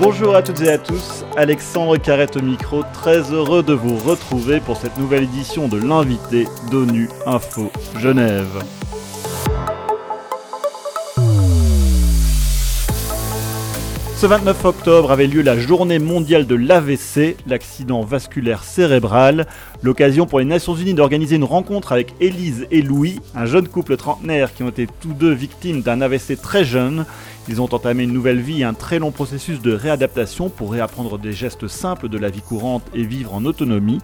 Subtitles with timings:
[0.00, 4.58] Bonjour à toutes et à tous, Alexandre Carrette au micro, très heureux de vous retrouver
[4.58, 8.62] pour cette nouvelle édition de l'invité d'ONU Info Genève.
[14.24, 19.46] Ce 29 octobre avait lieu la journée mondiale de l'AVC, l'accident vasculaire cérébral,
[19.82, 23.98] l'occasion pour les Nations Unies d'organiser une rencontre avec Élise et Louis, un jeune couple
[23.98, 27.04] trentenaire qui ont été tous deux victimes d'un AVC très jeune.
[27.50, 31.18] Ils ont entamé une nouvelle vie et un très long processus de réadaptation pour réapprendre
[31.18, 34.00] des gestes simples de la vie courante et vivre en autonomie.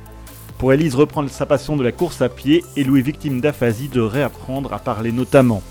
[0.59, 4.03] Pour Élise reprendre sa passion de la course à pied et Louis victime d'aphasie de
[4.03, 5.63] réapprendre à parler notamment.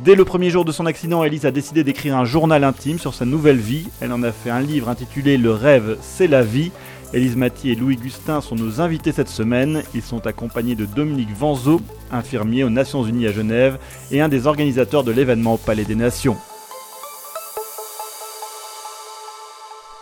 [0.00, 3.14] Dès le premier jour de son accident, Elise a décidé d'écrire un journal intime sur
[3.14, 3.88] sa nouvelle vie.
[4.00, 6.72] Elle en a fait un livre intitulé Le rêve, c'est la vie.
[7.12, 9.82] Elise Mathy et Louis Gustin sont nos invités cette semaine.
[9.94, 13.78] Ils sont accompagnés de Dominique Vanzo, infirmier aux Nations Unies à Genève
[14.10, 16.36] et un des organisateurs de l'événement au Palais des Nations.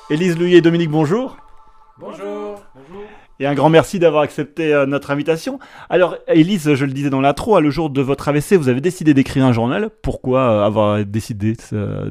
[0.08, 1.36] Élise, Louis et Dominique, bonjour.
[1.98, 2.29] Bonjour.
[3.40, 5.58] Et un grand merci d'avoir accepté euh, notre invitation.
[5.88, 9.14] Alors, Élise, je le disais dans l'intro, le jour de votre AVC, vous avez décidé
[9.14, 9.88] d'écrire un journal.
[10.02, 11.56] Pourquoi euh, avoir décidé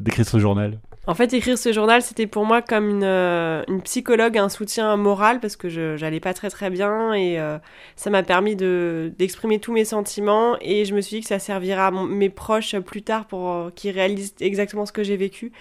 [0.00, 0.80] d'écrire ce journal?
[1.06, 5.38] En fait, écrire ce journal, c'était pour moi comme une, euh, psychologue, un soutien moral,
[5.38, 7.38] parce que je n'allais pas très très bien, et
[7.96, 11.86] ça m'a permis d'exprimer tous mes sentiments, et je me suis dit que ça servira
[11.86, 15.52] à mes proches plus tard pour qu'ils réalisent exactement ce que j'ai vécu.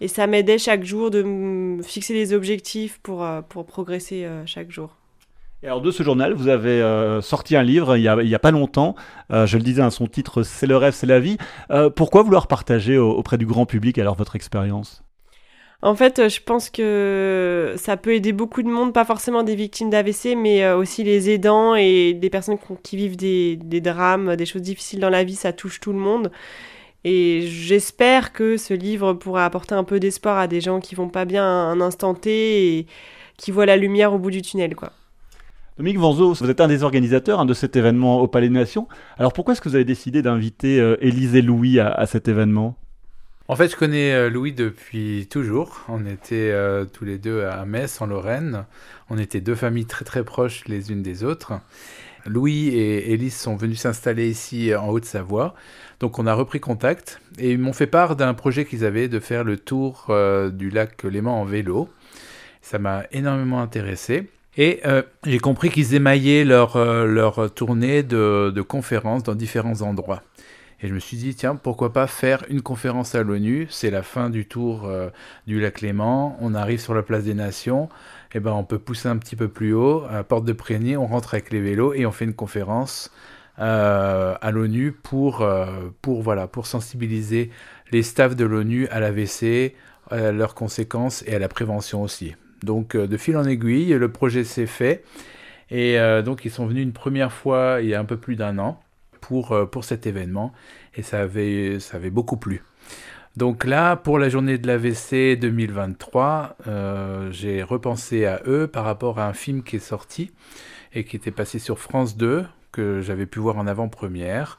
[0.00, 3.26] Et ça m'aidait chaque jour de me fixer des objectifs pour
[3.66, 4.95] progresser chaque jour
[5.66, 8.94] alors de ce journal, vous avez euh, sorti un livre il n'y a, pas longtemps,
[9.32, 11.38] euh, je le disais, à hein, son titre C'est le rêve, c'est la vie.
[11.70, 15.02] Euh, pourquoi vouloir partager auprès du grand public alors votre expérience?
[15.82, 19.90] En fait, je pense que ça peut aider beaucoup de monde, pas forcément des victimes
[19.90, 25.00] d'AVC, mais aussi les aidants et des personnes qui vivent des, drames, des choses difficiles
[25.00, 26.32] dans la vie, ça touche tout le monde.
[27.04, 31.08] Et j'espère que ce livre pourra apporter un peu d'espoir à des gens qui vont
[31.08, 32.86] pas bien un instant T et
[33.36, 34.92] qui voient la lumière au bout du tunnel, quoi.
[35.78, 38.88] Dominique Vanzo, vous êtes un des organisateurs de cet événement au Palais des Nations.
[39.18, 42.78] Alors pourquoi est-ce que vous avez décidé d'inviter euh, Élise et Louis à, cet événement?
[43.48, 45.84] En fait, je connais euh, Louis depuis toujours.
[45.88, 48.64] On était euh, tous les deux à Metz, en Lorraine.
[49.10, 51.52] On était deux familles très très proches les unes des autres.
[52.24, 55.54] Louis et Élise sont venus s'installer ici en Haute-Savoie.
[56.00, 59.20] Donc on a repris contact et ils m'ont fait part d'un projet qu'ils avaient de
[59.20, 60.10] faire le tour
[60.52, 61.90] du lac Léman en vélo.
[62.62, 64.28] Ça m'a énormément intéressé.
[64.56, 69.82] Et euh, j'ai compris qu'ils émaillaient leur, euh, leur tournée de, de, conférences dans différents
[69.82, 70.22] endroits.
[70.80, 73.66] Et je me suis dit, tiens, pourquoi pas faire une conférence à l'ONU?
[73.70, 75.10] C'est la fin du tour euh,
[75.46, 76.36] du lac Léman.
[76.40, 77.88] On arrive sur la place des Nations.
[78.32, 80.96] Et eh ben, on peut pousser un petit peu plus haut, Porte de Prégny.
[80.96, 83.10] On rentre avec les vélos et on fait une conférence
[83.56, 85.46] à l'ONU pour,
[86.02, 87.50] pour, voilà, pour sensibiliser
[87.92, 89.74] les staffs de l'ONU à l'AVC,
[90.10, 92.34] à leurs conséquences et à la prévention aussi.
[92.66, 95.04] Donc euh, de fil en aiguille, le projet s'est fait.
[95.70, 98.36] Et euh, donc ils sont venus une première fois il y a un peu plus
[98.36, 98.80] d'un an
[99.20, 100.52] pour, euh, pour cet événement.
[100.94, 102.62] Et ça avait, ça avait beaucoup plu.
[103.36, 106.56] Donc là, pour la journée de l'AVC 2023,
[107.30, 110.32] j'ai repensé à eux par rapport à un film qui est sorti
[110.94, 114.58] et qui était passé sur France 2, que j'avais pu voir en avant-première.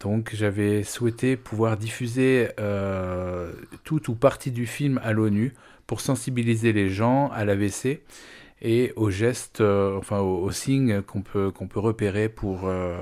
[0.00, 2.48] Donc j'avais souhaité pouvoir diffuser
[3.84, 5.54] tout ou partie du film à l'ONU
[5.90, 7.98] pour sensibiliser les gens à l'AVC
[8.62, 12.96] et aux gestes, euh, enfin aux, signes qu'on peut, qu'on peut repérer pour, euh,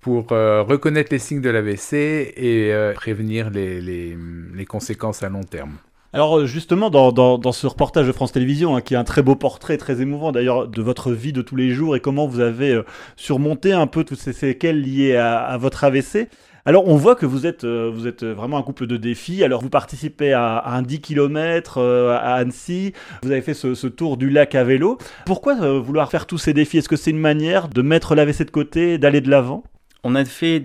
[0.00, 4.16] pour euh, reconnaître les signes de l'AVC et prévenir les, les,
[4.54, 5.76] les, conséquences à long terme.
[6.14, 9.36] Alors justement, dans, dans, ce reportage de France Télévisions, hein, qui est un très beau
[9.36, 12.80] portrait, très émouvant d'ailleurs, de votre vie de tous les jours et comment vous avez
[13.16, 16.30] surmonté un peu toutes ces séquelles liées à, à votre AVC,
[16.64, 19.42] alors, on voit que vous êtes, euh, vous êtes vraiment un couple de défis.
[19.42, 22.92] Alors, vous participez à, un 10 km euh, à Annecy.
[23.22, 24.96] Vous avez fait ce, tour du lac à vélo.
[25.26, 26.78] Pourquoi euh, vouloir faire tous ces défis?
[26.78, 29.64] Est-ce que c'est une manière de mettre l'AVC de côté, d'aller de l'avant?
[30.04, 30.64] On a fait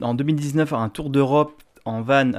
[0.00, 2.32] en 2019 un tour d'Europe en van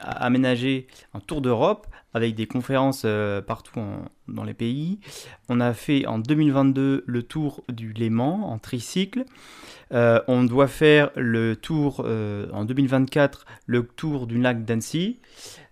[0.00, 3.06] aménagé, un tour d'Europe avec des conférences
[3.46, 3.80] partout
[4.28, 5.00] dans les pays.
[5.48, 9.24] On a fait en 2022 le tour du Léman en tricycle.
[9.92, 15.20] Euh, on doit faire le tour euh, en 2024, le tour du lac d'Annecy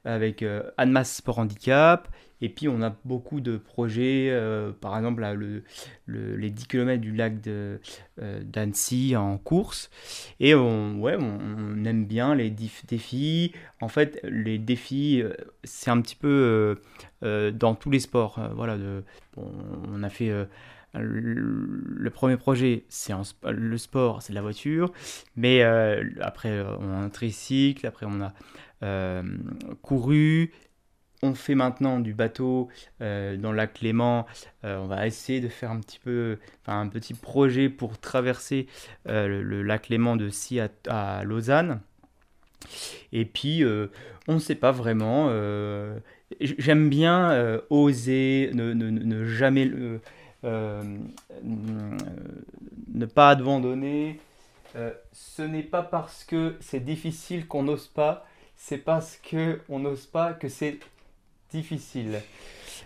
[0.04, 2.08] avec euh, Annemasse Sport Handicap.
[2.42, 4.34] Et puis on a beaucoup de projets,
[4.80, 5.24] par exemple
[6.08, 7.34] les 10 km du lac
[8.18, 9.90] d'Annecy en course.
[10.40, 13.52] Et on, ouais, on, aime bien les défis.
[13.80, 15.22] En fait, les défis,
[15.64, 16.80] c'est un petit peu
[17.22, 18.40] dans tous les sports.
[18.54, 18.76] voilà,
[19.36, 20.32] on a fait
[20.94, 23.12] le premier projet, c'est
[23.44, 24.92] le sport, c'est la voiture,
[25.36, 28.32] mais euh, après on a un tricycle, après on a
[28.82, 29.22] euh,
[29.82, 30.52] couru,
[31.22, 32.68] on fait maintenant du bateau
[33.00, 34.26] dans le lac Clément.
[34.62, 38.66] on va essayer de faire un petit peu, un petit projet pour traverser
[39.06, 41.80] le, lac Clément de Si à, Lausanne.
[43.12, 43.64] Et puis,
[44.28, 45.30] on ne sait pas vraiment.
[46.40, 49.70] J'aime bien oser, ne, jamais,
[50.42, 50.78] ne
[53.06, 54.20] pas abandonner.
[55.12, 58.26] ce n'est pas parce que c'est difficile qu'on n'ose pas,
[58.56, 60.78] c'est parce que on n'ose pas que c'est
[61.50, 62.20] difficile.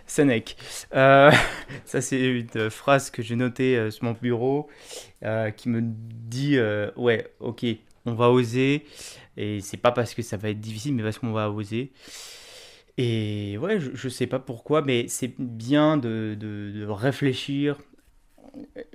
[0.07, 0.57] Sénèque.
[0.93, 1.31] Euh,
[1.85, 4.69] ça, c'est une phrase que j'ai notée euh, sur mon bureau
[5.23, 6.57] euh, qui me dit
[6.95, 7.65] Ouais, ok,
[8.05, 8.85] on va oser.
[9.37, 11.91] Et c'est pas parce que ça va être difficile, mais parce qu'on va oser.
[12.97, 17.77] Et ouais, je, je sais pas pourquoi, mais c'est bien de, de, de, réfléchir.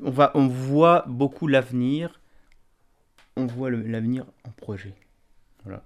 [0.03, 2.21] On, va, on voit beaucoup l'avenir.
[3.37, 4.95] On voit l'avenir en projet.
[5.65, 5.85] Voilà.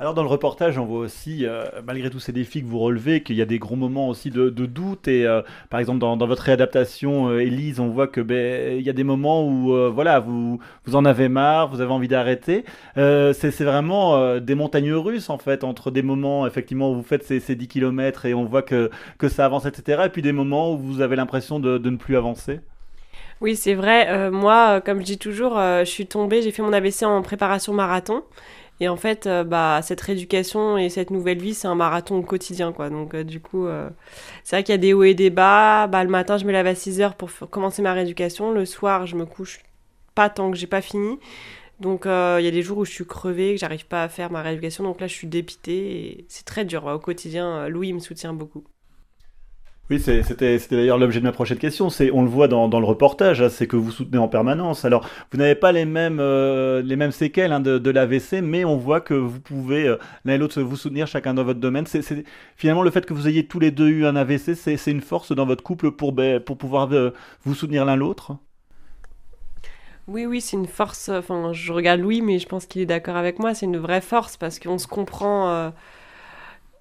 [0.00, 3.24] Alors dans le reportage, on voit aussi, euh, malgré tous ces défis que vous relevez,
[3.24, 5.08] qu'il y a des gros moments aussi de, doute.
[5.08, 8.90] Et euh, par exemple, dans, votre réadaptation, euh, Élise, on voit que ben, il y
[8.90, 12.64] a des moments où voilà, vous, vous en avez marre, vous avez envie d'arrêter.
[12.94, 17.40] c'est vraiment des montagnes russes en fait, entre des moments effectivement où vous faites ces,
[17.40, 20.02] ces 10 km et on voit que, que ça avance, etc.
[20.06, 22.60] Et puis des moments où vous avez l'impression de, de ne plus avancer.
[23.40, 24.30] Oui, c'est vrai.
[24.30, 28.22] moi, comme je dis toujours, je suis tombée, j'ai fait mon ABC en préparation marathon.
[28.80, 32.22] Et en fait, euh, bah, cette rééducation et cette nouvelle vie, c'est un marathon au
[32.22, 32.90] quotidien, quoi.
[32.90, 33.88] Donc, euh, du coup, euh,
[34.44, 35.88] c'est vrai qu'il y a des hauts et des bas.
[35.88, 38.52] Bah, le matin, je me lève à 6 heures pour commencer ma rééducation.
[38.52, 39.60] Le soir, je me couche
[40.14, 41.18] pas tant que j'ai pas fini.
[41.80, 42.10] Donc, il
[42.44, 44.84] y a des jours où je suis crevée, que j'arrive pas à faire ma rééducation.
[44.84, 46.86] Donc là, je suis dépitée et c'est très dur.
[46.86, 48.64] Au quotidien, Louis me soutient beaucoup.
[49.90, 51.88] Oui, c'était d'ailleurs l'objet de ma prochaine question.
[52.12, 54.84] On le voit dans, le reportage, hein, c'est que vous soutenez en permanence.
[54.84, 59.14] Alors, vous n'avez pas les mêmes, euh, séquelles hein, de, l'AVC, mais on voit que
[59.14, 59.96] vous pouvez euh,
[60.26, 61.86] l'un et l'autre vous soutenir chacun dans votre domaine.
[62.56, 65.32] Finalement le fait que vous ayez tous les deux eu un AVC, c'est une force
[65.32, 67.14] dans votre couple pour, ben, pouvoir euh,
[67.44, 68.36] vous soutenir l'un l'autre?
[70.06, 71.08] Oui, oui, c'est une force.
[71.08, 73.54] Enfin, je regarde Louis, mais je pense qu'il est d'accord avec moi.
[73.54, 75.72] C'est une vraie force parce qu'on se comprend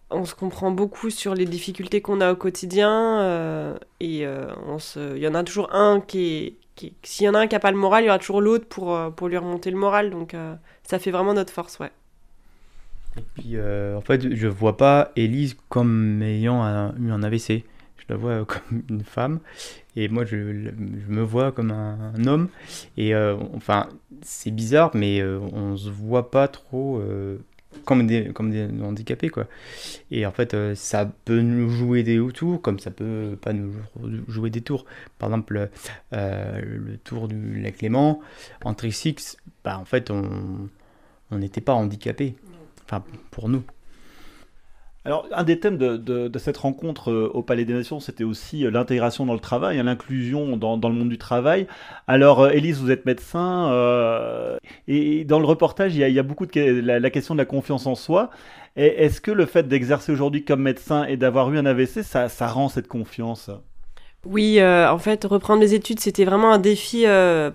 [0.09, 4.53] on se comprend beaucoup sur les difficultés qu'on a au quotidien euh, et euh,
[4.95, 7.59] il y en a toujours un qui est, s'il y en a un qui n'a
[7.59, 10.11] pas le moral, il y aura toujours l'autre pour, euh, pour lui remonter le moral.
[10.11, 10.35] Donc
[10.83, 11.91] ça fait vraiment notre force, ouais.
[13.17, 16.63] Et puis en fait, je vois pas Elise comme ayant
[16.99, 17.63] eu un AVC.
[17.97, 19.39] Je la vois comme une femme
[19.95, 22.47] et moi je, je me vois comme un, un homme.
[22.95, 23.89] Et enfin,
[24.21, 27.01] c'est bizarre, mais on se voit pas trop
[27.85, 29.47] comme des, comme des handicapés quoi.
[30.11, 33.73] Et en fait, euh, ça peut nous jouer des tours comme ça peut pas nous
[34.27, 34.85] jouer des tours.
[35.19, 35.69] Par exemple,
[36.13, 38.19] euh, le tour du lac Clément,
[38.63, 40.69] en Trixix, bah, en fait, on
[41.31, 42.35] n'était pas handicapé.
[42.85, 43.63] Enfin, pour nous.
[45.07, 48.71] Alors, un des thèmes de, cette rencontre euh, au Palais des Nations, c'était aussi euh,
[48.71, 51.65] l'intégration dans le travail, hein, l'inclusion dans, le monde du travail.
[52.07, 53.71] Alors, euh, Élise, vous êtes médecin,
[54.89, 57.95] et dans le reportage, il y a, beaucoup de la, question de la confiance en
[57.95, 58.29] soi.
[58.75, 62.67] Est-ce que le fait d'exercer aujourd'hui comme médecin et d'avoir eu un AVC, ça, rend
[62.67, 63.49] cette confiance?
[64.25, 67.05] Oui, en fait, reprendre mes études, c'était vraiment un défi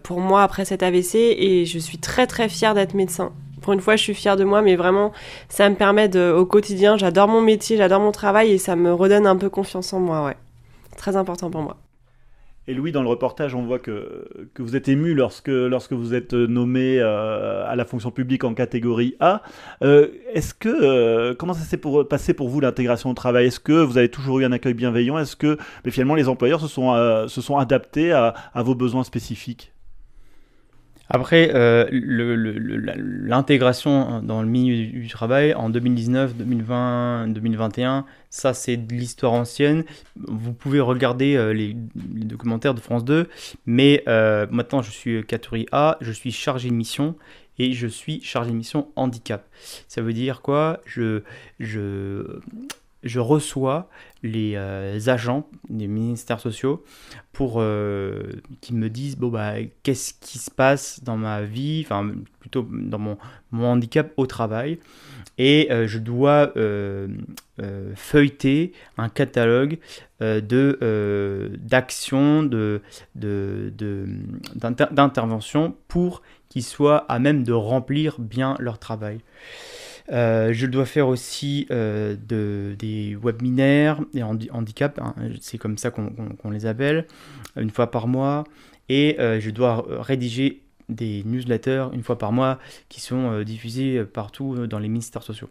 [0.03, 3.33] pour moi après cet AVC et je suis très très fière d'être médecin.
[3.63, 5.13] Pour une fois, je suis fière de moi, mais vraiment,
[5.49, 9.27] ça me permet au quotidien, j'adore mon métier, j'adore mon travail et ça me redonne
[9.27, 10.37] un peu confiance en moi, ouais.
[10.97, 11.77] Très important pour moi.
[12.69, 16.15] Et Louis, dans le reportage, on voit que, que vous êtes ému lorsque, lorsque vous
[16.15, 19.43] êtes nommé euh, à la fonction publique en catégorie A.
[19.83, 23.47] Euh, est-ce que, euh, comment ça s'est passé pour vous l'intégration au travail?
[23.47, 25.19] Est-ce que vous avez toujours eu un accueil bienveillant?
[25.19, 26.93] Est-ce que mais finalement les employeurs se sont,
[27.27, 29.72] se sont adaptés à, à vos besoins spécifiques?
[31.13, 38.95] Après, euh, l'intégration dans le milieu du travail en 2019, 2020, 2021, ça c'est de
[38.95, 39.85] l'histoire ancienne.
[40.17, 43.29] Vous pouvez regarder euh, les, documentaires de France 2,
[43.67, 47.15] mais euh, maintenant je suis catégorie A, je suis chargé de mission
[47.59, 49.47] et je suis chargé de mission handicap.
[49.89, 50.81] Ça veut dire quoi?
[50.87, 51.21] Je,
[51.61, 52.41] je,
[53.03, 53.89] je reçois
[54.23, 56.85] les euh, agents des ministères sociaux
[57.33, 58.23] pour euh,
[58.61, 62.99] qu'ils me disent bon bah qu'est-ce qui se passe dans ma vie, enfin plutôt dans
[62.99, 63.19] mon,
[63.51, 64.79] mon handicap au travail
[65.39, 66.53] et euh, je dois
[67.95, 69.79] feuilleter un catalogue
[70.21, 72.83] de d'actions de,
[73.15, 73.73] de,
[74.91, 79.21] d'intervention pour qu'ils soient à même de remplir bien leur travail.
[80.11, 85.91] Euh, je dois faire aussi euh, de, des webinaires et handicap, hein, c'est comme ça
[85.91, 87.07] qu'on les appelle,
[87.57, 88.45] une fois par mois.
[88.89, 94.67] Et euh, je dois rédiger des newsletters une fois par mois qui sont diffusés partout
[94.67, 95.49] dans les ministères sociaux.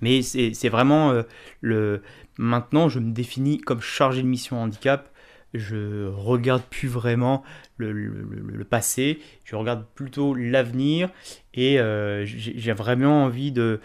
[0.00, 1.12] Mais c'est vraiment
[1.60, 2.02] le.
[2.36, 5.08] Maintenant, je me définis comme chargé de mission handicap.
[5.54, 7.42] Je regarde plus vraiment
[7.76, 11.10] le, passé, je regarde plutôt l'avenir
[11.54, 11.78] et
[12.24, 13.80] j'ai vraiment envie de,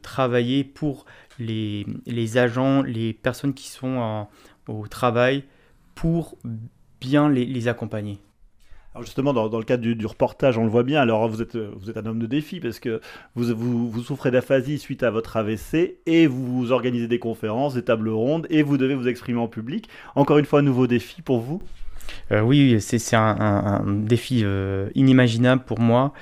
[0.00, 1.04] travailler pour
[1.38, 4.26] les, agents, les personnes qui sont
[4.68, 5.44] au travail
[5.94, 6.38] pour
[7.00, 8.20] bien les accompagner.
[8.94, 11.00] Alors justement, dans, le cadre du, reportage, on le voit bien.
[11.00, 13.00] Alors vous êtes, un homme de défi parce que
[13.34, 18.46] vous, souffrez d'aphasie suite à votre AVC et vous organisez des conférences, des tables rondes
[18.50, 19.88] et vous devez vous exprimer en public.
[20.14, 21.62] Encore une fois, nouveau défi pour vous
[22.30, 26.12] euh, oui, c'est un, défi euh, inimaginable pour moi,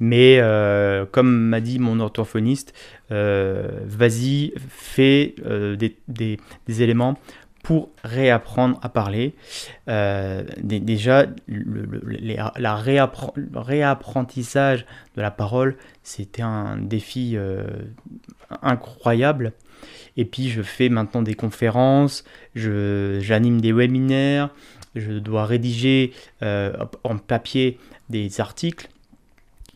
[0.00, 2.74] mais euh, comme m'a dit mon orthophoniste,
[3.10, 5.34] vas-y, fais
[5.76, 7.18] des, éléments
[7.66, 9.34] pour réapprendre à parler.
[9.88, 12.00] Euh, déjà, le,
[12.56, 17.64] la réapprentissage de la parole, c'était un défi euh,
[18.62, 19.52] incroyable.
[20.16, 22.22] Et puis, je fais maintenant des conférences,
[22.54, 24.50] j'anime des webinaires,
[24.94, 27.80] je dois rédiger euh, en papier
[28.10, 28.88] des articles.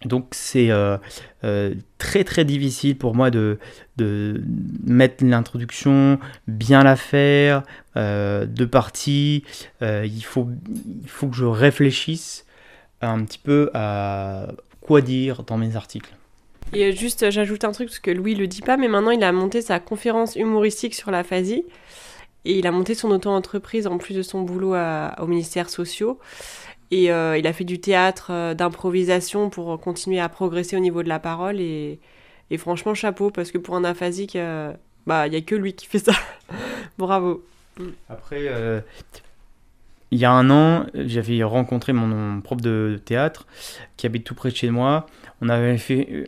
[0.04, 0.96] Donc c'est euh,
[1.44, 3.58] euh, très très difficile pour moi de,
[3.96, 4.42] de
[4.86, 7.62] mettre l'introduction, bien la faire,
[7.96, 9.44] euh, deux parties.
[9.82, 10.48] il, faut,
[11.02, 12.46] il faut que je réfléchisse
[13.02, 14.48] un petit peu à
[14.80, 16.14] quoi dire dans mes articles.
[16.72, 19.32] Et juste, j'ajoute un truc parce que Louis le dit pas, mais maintenant il a
[19.32, 21.64] monté sa conférence humoristique sur la phasie
[22.44, 26.18] et il a monté son auto-entreprise en plus de son boulot au ministère sociaux.
[26.90, 31.02] Et euh, il a fait du théâtre euh, d'improvisation pour continuer à progresser au niveau
[31.02, 31.60] de la parole.
[31.60, 32.00] Et,
[32.50, 34.72] et franchement, chapeau, parce que pour un aphasique, euh,
[35.06, 36.12] bah, il n'y a que lui qui fait ça.
[36.98, 37.44] Bravo.
[38.08, 38.48] Après,
[40.10, 43.46] il y a un an, j'avais rencontré mon, prof de théâtre
[43.96, 45.06] qui habite tout près de chez moi.
[45.40, 46.26] On avait fait,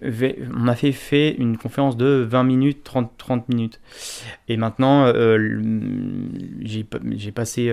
[0.56, 3.80] on a fait, fait une conférence de 20 minutes, 30, 30 minutes.
[4.48, 5.12] Et maintenant,
[6.62, 7.70] j'ai passé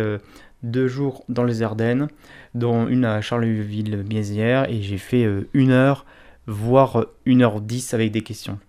[0.64, 2.08] deux jours dans les Ardennes,
[2.54, 6.06] dont une à Charleville-Mézières, et j'ai fait euh, une heure,
[6.48, 8.60] voire une heure dix avec des questions.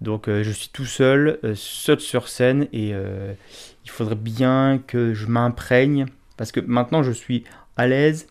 [0.00, 5.14] Donc euh, je suis tout seul, euh, seul sur scène, et il faudrait bien que
[5.14, 7.44] je m'imprègne, parce que maintenant je suis
[7.76, 8.26] à l'aise,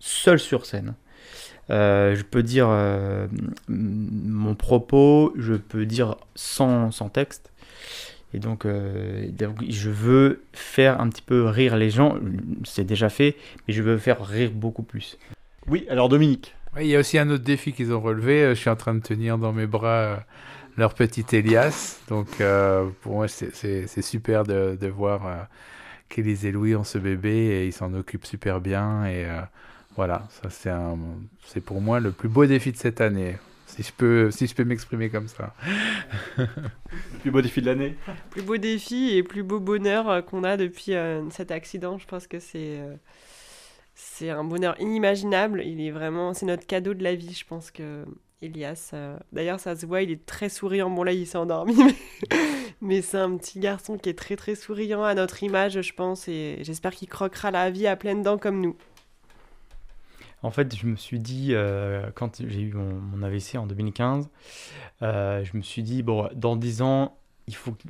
[0.00, 0.94] seul sur scène.
[1.68, 2.68] je peux dire
[3.68, 7.50] mon propos, je peux dire sans, sans texte.
[8.34, 9.30] Et donc, euh,
[9.68, 12.16] je veux faire un petit peu rire les gens.
[12.64, 13.36] C'est déjà fait,
[13.66, 15.18] mais je veux faire rire beaucoup plus.
[15.66, 16.54] Oui, alors Dominique.
[16.78, 18.42] il y a aussi un autre défi qu'ils ont relevé.
[18.42, 20.16] Euh, je suis en train de tenir dans mes bras euh,
[20.76, 22.00] leur petit Elias.
[22.08, 22.28] Donc,
[23.00, 25.48] pour moi, c'est super de, de voir
[26.08, 29.06] qu'Élise et Louis ont ce bébé et ils s'en occupent super bien.
[29.06, 29.26] Et
[29.96, 30.48] voilà, ça
[31.44, 33.36] c'est pour moi le plus beau défi de cette année
[33.68, 35.54] si je peux, si je peux m'exprimer comme ça.
[37.20, 37.94] plus beau défi de l'année?
[38.30, 41.98] Plus beau défi et plus beau bonheur euh, qu'on a depuis euh, cet accident.
[41.98, 42.94] Je pense que c'est euh,
[44.00, 45.62] c'est un bonheur inimaginable.
[45.64, 47.34] Il est vraiment, c'est notre cadeau de la vie.
[47.34, 48.04] Je pense que
[48.40, 48.94] Elias,
[49.32, 50.88] d'ailleurs, ça se voit, il est très souriant.
[50.88, 51.76] Bon là, il s'est endormi,
[52.80, 56.28] mais, c'est un petit garçon qui est très très souriant à notre image, je pense,
[56.28, 58.76] et j'espère qu'il croquera la vie à pleines dents comme nous.
[60.42, 64.30] En fait, je me suis dit, euh, quand j'ai eu mon, AVC en 2015,
[65.02, 67.82] euh, je me suis dit, bon, dans 10 ans, il faut que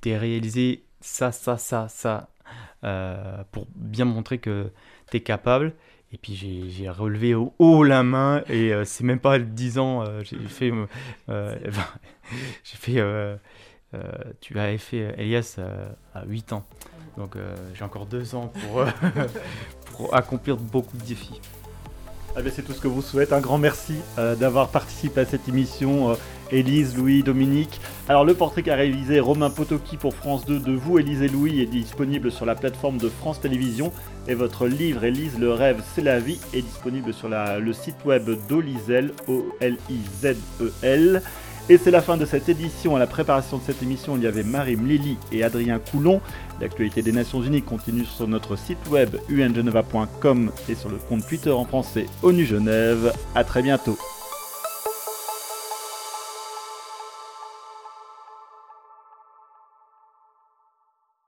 [0.00, 2.30] tu aies réalisé ça, ça, ça, ça,
[2.84, 4.72] euh, pour bien montrer que
[5.10, 5.72] tu es capable.
[6.12, 10.38] Et puis j'ai relevé au haut la main, et c'est même pas 10 ans, j'ai
[10.48, 10.72] fait.
[11.28, 13.38] j'ai fait.
[14.40, 15.60] tu avais fait Elias
[16.12, 16.64] à 8 ans.
[17.16, 17.36] Donc
[17.74, 18.84] j'ai encore 2 ans pour,
[19.92, 21.40] pour accomplir beaucoup de défis.
[22.36, 23.32] Ah ben, c'est tout ce que vous souhaite.
[23.32, 26.14] Un grand merci euh, d'avoir participé à cette émission, euh,
[26.52, 27.80] Élise, Louis, Dominique.
[28.08, 31.60] Alors le portrait qu'a réalisé Romain Potoki pour France 2 de vous, Élise et Louis,
[31.60, 33.92] est disponible sur la plateforme de France Télévisions.
[34.28, 38.28] Et votre livre, Élise, le rêve, c'est la vie, est disponible sur le site web
[38.48, 41.22] d'Olizel, O-L-I-Z-E-L.
[41.68, 42.96] Et c'est la fin de cette édition.
[42.96, 46.20] À la préparation de cette émission, il y avait Marie Lily et Adrien Coulon.
[46.60, 51.52] L'actualité des Nations Unies continue sur notre site web ungeneva.com et sur le compte Twitter
[51.52, 53.12] en français ONU Genève.
[53.36, 53.96] A très bientôt.